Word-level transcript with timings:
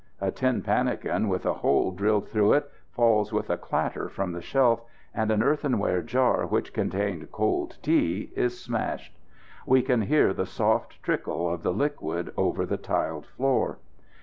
A 0.19 0.31
tin 0.31 0.63
pannikin, 0.63 1.27
with 1.29 1.45
a 1.45 1.53
hole 1.53 1.91
drilled 1.91 2.27
through 2.27 2.53
it, 2.53 2.71
falls 2.89 3.31
with 3.31 3.51
a 3.51 3.57
clatter 3.57 4.09
from 4.09 4.31
the 4.31 4.41
shelf, 4.41 4.81
and 5.13 5.29
an 5.29 5.43
earthenware 5.43 6.01
jar 6.01 6.47
which 6.47 6.73
contained 6.73 7.31
cold 7.31 7.77
tea 7.83 8.31
is 8.35 8.59
smashed. 8.59 9.15
We 9.63 9.83
can 9.83 10.01
hear 10.01 10.33
the 10.33 10.47
soft 10.47 11.03
trickle 11.03 11.47
of 11.53 11.61
the 11.61 11.71
liquid 11.71 12.33
over 12.35 12.65
the 12.65 12.77
tiled 12.77 13.27
floor. 13.27 13.77